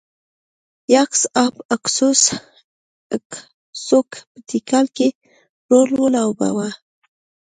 یاکس 0.93 1.21
اهب 1.41 1.55
اکسوک 1.75 4.09
په 4.31 4.39
تیکال 4.49 4.85
کې 4.97 5.07
رول 5.69 5.89
ولوباوه. 6.01 6.69